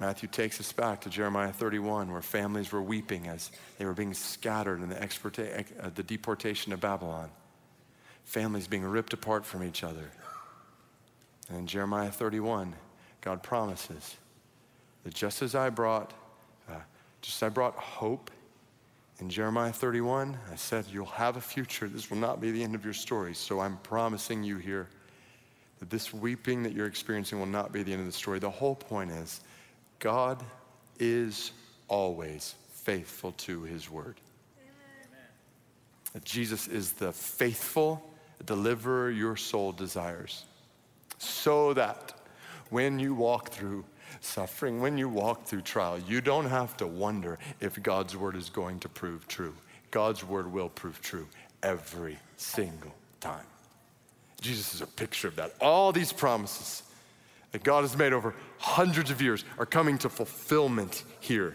[0.00, 4.14] Matthew takes us back to Jeremiah 31, where families were weeping as they were being
[4.14, 7.30] scattered in the, exporta- uh, the deportation of Babylon.
[8.24, 10.10] Families being ripped apart from each other.
[11.48, 12.74] And in Jeremiah 31,
[13.20, 14.16] God promises
[15.02, 16.12] that just as I brought,
[16.68, 16.74] uh,
[17.22, 18.30] just as I brought hope
[19.18, 21.88] in Jeremiah 31, I said, You'll have a future.
[21.88, 23.34] This will not be the end of your story.
[23.34, 24.88] So I'm promising you here
[25.80, 28.38] that this weeping that you're experiencing will not be the end of the story.
[28.38, 29.40] The whole point is
[29.98, 30.42] God
[30.98, 31.52] is
[31.88, 34.16] always faithful to his word.
[36.12, 38.02] That Jesus is the faithful
[38.46, 40.44] deliverer your soul desires.
[41.18, 42.14] So that
[42.70, 43.84] when you walk through
[44.20, 48.48] suffering, when you walk through trial, you don't have to wonder if God's word is
[48.48, 49.54] going to prove true.
[49.90, 51.26] God's word will prove true
[51.62, 53.44] every single time.
[54.40, 55.54] Jesus is a picture of that.
[55.60, 56.82] All these promises
[57.52, 61.54] that God has made over hundreds of years are coming to fulfillment here.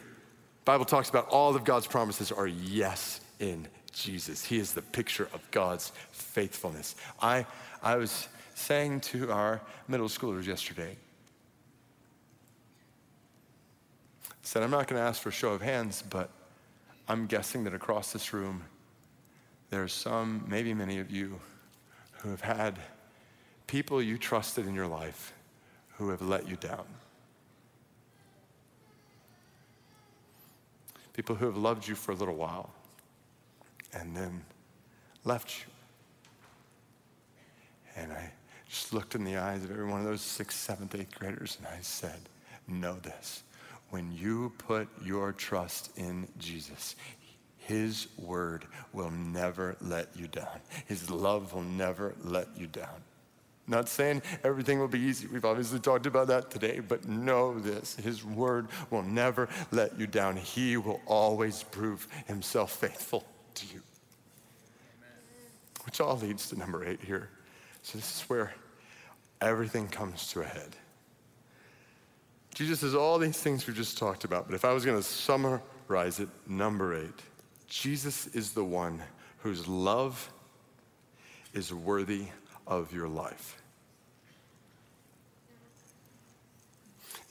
[0.65, 4.43] Bible talks about all of God's promises are yes in Jesus.
[4.43, 6.95] He is the picture of God's faithfulness.
[7.21, 7.45] I,
[7.81, 10.95] I was saying to our middle schoolers yesterday,
[14.41, 16.29] said, I'm not going to ask for a show of hands, but
[17.07, 18.63] I'm guessing that across this room,
[19.69, 21.39] there are some, maybe many of you,
[22.19, 22.79] who have had
[23.67, 25.33] people you trusted in your life
[26.03, 26.83] who have let you down.
[31.13, 32.71] People who have loved you for a little while
[33.93, 34.43] and then
[35.23, 35.71] left you.
[37.95, 38.31] And I
[38.67, 41.67] just looked in the eyes of every one of those sixth, seventh, eighth graders and
[41.67, 42.19] I said,
[42.67, 43.43] Know this.
[43.89, 46.97] When you put your trust in Jesus,
[47.57, 50.59] his word will never let you down.
[50.85, 53.03] His love will never let you down.
[53.66, 55.28] Not saying everything will be easy.
[55.28, 60.05] We've obviously talked about that today, but know this His word will never let you
[60.05, 60.36] down.
[60.36, 63.82] He will always prove Himself faithful to you.
[65.86, 67.30] Which all leads to number eight here.
[67.84, 68.53] So, this is where
[69.41, 70.76] everything comes to a head.
[72.53, 75.03] Jesus says all these things we've just talked about, but if I was going to
[75.03, 77.20] summarize it, number eight,
[77.68, 79.01] Jesus is the one
[79.39, 80.32] whose love
[81.53, 82.28] is worthy
[82.68, 83.61] of your life.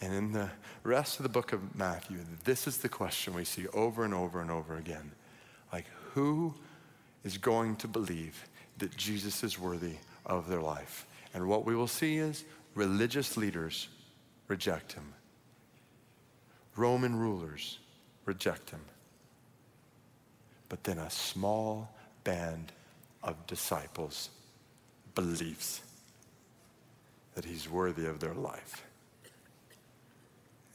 [0.00, 0.50] And in the
[0.82, 4.40] rest of the book of Matthew, this is the question we see over and over
[4.40, 5.12] and over again.
[5.72, 6.54] Like, who
[7.22, 9.94] is going to believe that Jesus is worthy
[10.26, 11.06] of their life?
[11.34, 13.88] And what we will see is religious leaders
[14.48, 15.14] reject him,
[16.76, 17.78] Roman rulers
[18.24, 18.80] reject him.
[20.68, 22.72] But then a small band
[23.22, 24.30] of disciples
[25.14, 25.80] believes
[27.34, 28.84] that he's worthy of their life.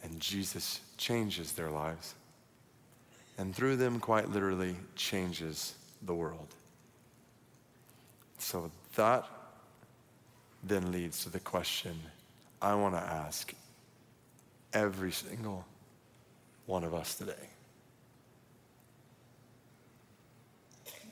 [0.04, 2.16] And Jesus changes their lives.
[3.38, 6.48] And through them, quite literally, changes the world.
[8.40, 9.26] So that
[10.64, 12.00] then leads to the question
[12.62, 13.54] I want to ask
[14.74, 15.66] every single
[16.66, 17.34] one of us today.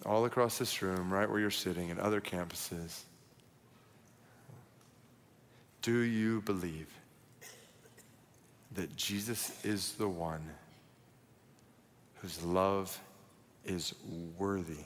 [0.06, 3.02] All across this room, right where you're sitting, and other campuses.
[5.86, 6.88] Do you believe
[8.72, 10.42] that Jesus is the one
[12.16, 13.00] whose love
[13.66, 13.94] is
[14.36, 14.84] worthy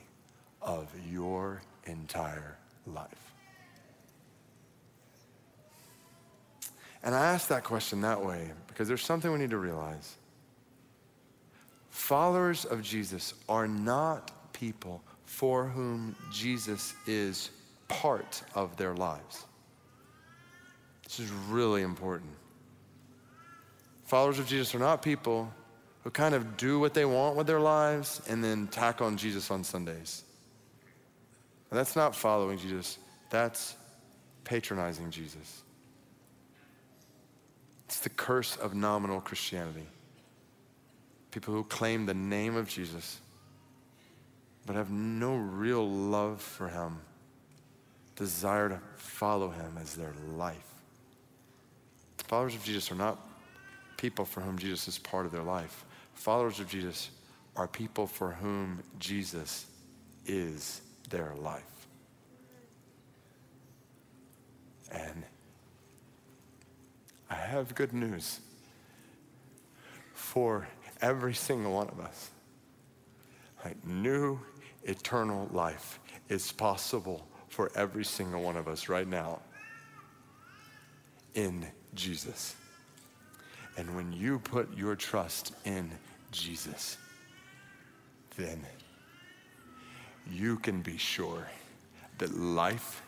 [0.61, 3.31] of your entire life?
[7.01, 10.17] And I ask that question that way because there's something we need to realize.
[11.91, 17.51] Followers of Jesus are not people for whom Jesus is
[17.87, 19.45] part of their lives.
[21.09, 22.29] This is really important.
[24.05, 25.51] Followers of Jesus are not people
[26.03, 29.49] who kind of do what they want with their lives and then tack on Jesus
[29.49, 30.23] on Sundays.
[31.71, 32.99] And that's not following Jesus,
[33.31, 33.75] that's
[34.43, 35.63] patronizing Jesus.
[37.85, 39.87] It's the curse of nominal Christianity.
[41.31, 43.19] People who claim the name of Jesus
[44.67, 46.99] but have no real love for him,
[48.15, 50.68] desire to follow him as their life.
[52.29, 53.17] Followers of Jesus are not
[53.97, 55.83] people for whom Jesus is part of their life.
[56.13, 57.09] Followers of Jesus
[57.55, 59.65] are people for whom Jesus
[60.27, 61.63] is their life.
[64.91, 65.23] And
[67.31, 68.41] I have good news.
[70.13, 70.67] for
[71.01, 72.29] every single one of us.
[73.65, 74.39] Like new
[74.83, 75.99] eternal life
[76.29, 79.39] is possible for every single one of us right now
[81.33, 81.65] in
[81.95, 82.55] Jesus.
[83.77, 85.91] And when you put your trust in
[86.31, 86.97] Jesus,
[88.35, 88.65] then
[90.29, 91.47] you can be sure
[92.17, 93.01] that life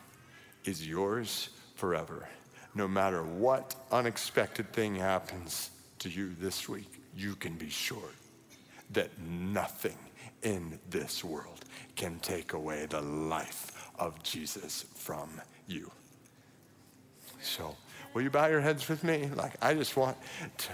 [0.65, 2.27] is yours forever.
[2.73, 8.11] No matter what unexpected thing happens to you this week, you can be sure
[8.91, 9.97] that nothing
[10.43, 11.65] in this world
[11.95, 15.29] can take away the life of Jesus from
[15.67, 15.91] you.
[17.41, 17.75] So,
[18.13, 19.29] will you bow your heads with me?
[19.35, 20.17] Like, I just want
[20.59, 20.69] to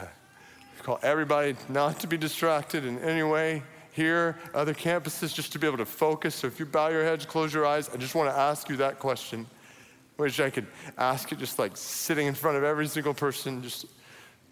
[0.84, 5.66] call everybody not to be distracted in any way here, other campuses, just to be
[5.68, 6.36] able to focus.
[6.36, 8.78] So, if you bow your heads, close your eyes, I just want to ask you
[8.78, 9.48] that question.
[10.18, 10.68] Wish I could
[10.98, 13.86] ask it just like sitting in front of every single person, just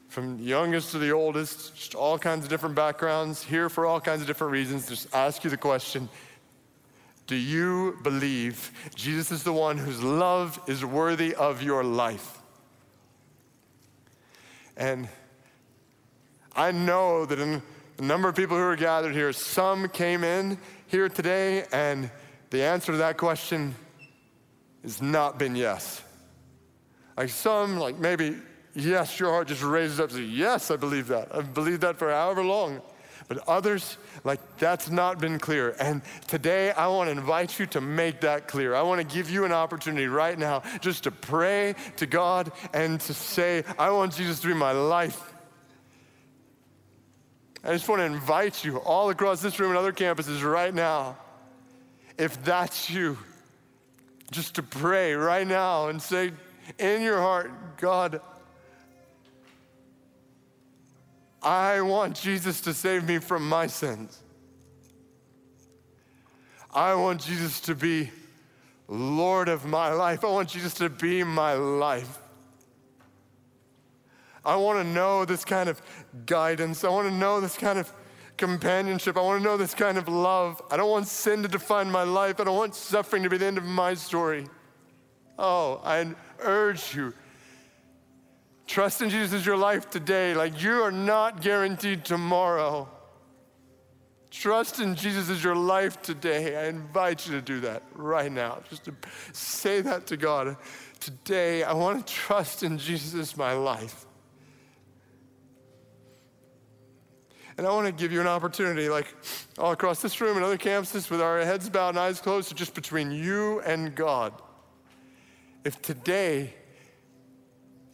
[0.10, 4.00] from the youngest to the oldest, just all kinds of different backgrounds, here for all
[4.00, 4.88] kinds of different reasons.
[4.88, 6.08] Just ask you the question
[7.28, 12.40] Do you believe Jesus is the one whose love is worthy of your life?
[14.78, 15.08] And
[16.56, 17.62] I know that in
[17.98, 20.58] the number of people who are gathered here, some came in
[20.88, 22.10] here today, and
[22.50, 23.76] the answer to that question
[24.84, 26.02] has not been yes.
[27.18, 28.38] Like some, like maybe
[28.74, 31.34] yes, your heart just raises up to yes, I believe that.
[31.34, 32.82] I've believed that for however long.
[33.28, 35.76] But others, like that's not been clear.
[35.80, 38.76] And today I want to invite you to make that clear.
[38.76, 43.00] I want to give you an opportunity right now just to pray to God and
[43.02, 45.34] to say, I want Jesus to be my life.
[47.64, 51.18] I just want to invite you all across this room and other campuses right now,
[52.16, 53.18] if that's you,
[54.30, 56.32] just to pray right now and say
[56.78, 58.22] in your heart, God,
[61.46, 64.20] I want Jesus to save me from my sins.
[66.74, 68.10] I want Jesus to be
[68.88, 70.26] Lord of my life.
[70.26, 72.18] I want Jesus to be my life.
[74.43, 75.80] I want to know this kind of
[76.26, 76.84] guidance.
[76.84, 77.91] I want to know this kind of
[78.38, 79.16] companionship.
[79.16, 80.62] I want to know this kind of love.
[80.72, 82.39] I don't want sin to define my life.
[82.39, 84.48] I don't want suffering to be the end of my story.
[85.38, 87.14] Oh, I urge you
[88.68, 90.34] Trust in Jesus as your life today.
[90.34, 92.89] Like you are not guaranteed tomorrow.
[94.32, 96.57] Trust in Jesus as your life today.
[96.57, 98.59] I invite you to do that right now.
[98.70, 98.93] Just to
[99.32, 100.57] say that to God.
[100.99, 104.05] Today, I want to trust in Jesus as my life.
[107.57, 109.07] And I want to give you an opportunity, like
[109.57, 112.74] all across this room and other campuses, with our heads bowed and eyes closed, just
[112.74, 114.34] between you and God.
[115.63, 116.53] If today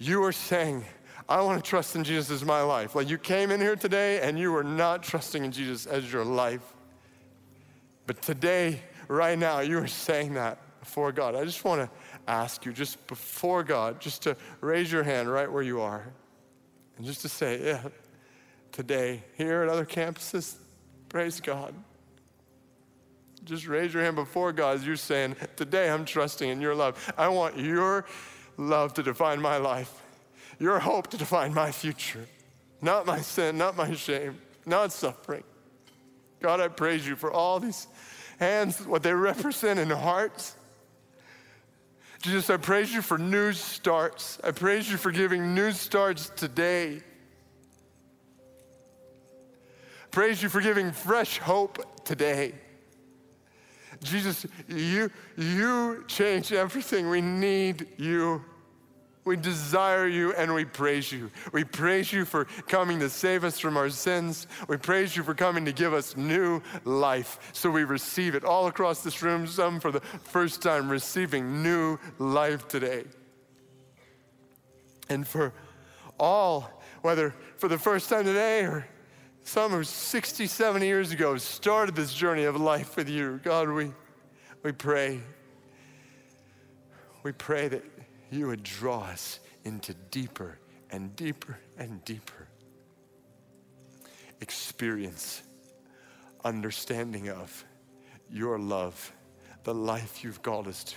[0.01, 0.83] you are saying,
[1.29, 2.95] I want to trust in Jesus as my life.
[2.95, 6.25] Like you came in here today and you were not trusting in Jesus as your
[6.25, 6.63] life.
[8.07, 11.35] But today, right now, you are saying that before God.
[11.35, 11.89] I just want to
[12.27, 16.11] ask you, just before God, just to raise your hand right where you are.
[16.97, 17.83] And just to say, yeah,
[18.71, 20.55] today, here at other campuses,
[21.09, 21.75] praise God.
[23.43, 27.13] Just raise your hand before God as you're saying, Today I'm trusting in your love.
[27.17, 28.05] I want your
[28.57, 30.01] love to define my life,
[30.59, 32.27] your hope to define my future,
[32.81, 35.43] not my sin, not my shame, not suffering.
[36.41, 37.87] God, I praise you for all these
[38.39, 40.55] hands, what they represent in hearts.
[42.21, 44.39] Jesus, I praise you for new starts.
[44.43, 47.01] I praise you for giving new starts today.
[50.11, 52.53] Praise you for giving fresh hope today.
[54.03, 57.09] Jesus, you, you change everything.
[57.09, 58.43] We need you.
[59.23, 61.29] We desire you and we praise you.
[61.53, 64.47] We praise you for coming to save us from our sins.
[64.67, 67.51] We praise you for coming to give us new life.
[67.53, 71.99] So we receive it all across this room, some for the first time receiving new
[72.17, 73.03] life today.
[75.09, 75.53] And for
[76.19, 78.87] all, whether for the first time today or
[79.51, 83.37] some who 60, 70 years ago started this journey of life with you.
[83.43, 83.91] God, we,
[84.63, 85.19] we pray.
[87.23, 87.83] We pray that
[88.31, 90.57] you would draw us into deeper
[90.89, 92.47] and deeper and deeper
[94.39, 95.43] experience,
[96.45, 97.65] understanding of
[98.29, 99.11] your love,
[99.65, 100.95] the life you've called us to.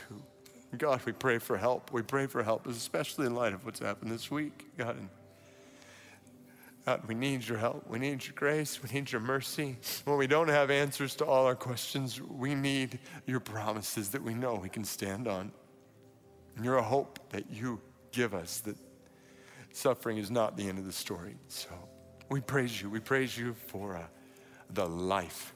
[0.79, 1.93] God, we pray for help.
[1.93, 4.67] We pray for help, especially in light of what's happened this week.
[4.79, 4.97] God,
[6.87, 7.87] God, we need your help.
[7.89, 8.83] We need your grace.
[8.83, 9.79] We need your mercy.
[10.05, 14.35] When we don't have answers to all our questions, we need your promises that we
[14.35, 15.51] know we can stand on.
[16.57, 17.81] And you're a hope that you
[18.13, 18.77] give us that
[19.73, 21.37] suffering is not the end of the story.
[21.49, 21.71] So
[22.31, 22.91] We praise you.
[22.91, 24.07] We praise you for uh,
[24.71, 25.55] the life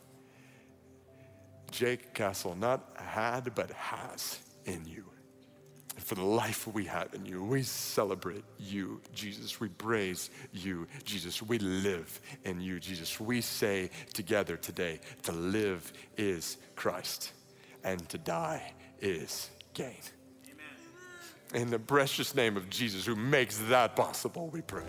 [1.70, 5.04] Jake Castle not had, but has in you.
[5.98, 9.58] And for the life we have in you, we celebrate you, Jesus.
[9.58, 11.42] We praise you, Jesus.
[11.42, 13.18] We live in you, Jesus.
[13.18, 17.32] We say together today to live is Christ,
[17.82, 19.96] and to die is gain.
[20.44, 21.62] Amen.
[21.62, 24.84] In the precious name of Jesus, who makes that possible, we pray.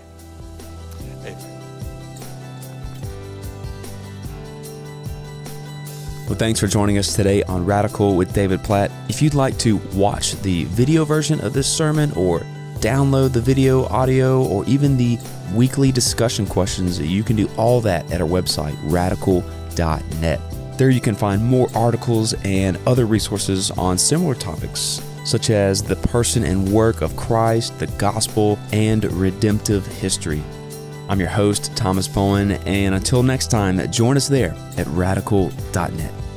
[1.25, 1.68] Amen.
[6.29, 8.91] Well, thanks for joining us today on Radical with David Platt.
[9.09, 12.41] If you'd like to watch the video version of this sermon or
[12.81, 15.17] download the video, audio, or even the
[15.55, 20.39] weekly discussion questions, you can do all that at our website, radical.net.
[20.77, 25.95] There you can find more articles and other resources on similar topics, such as the
[25.95, 30.43] person and work of Christ, the gospel, and redemptive history.
[31.09, 36.28] I'm your host, Thomas Bowen, and until next time, join us there at radical.net.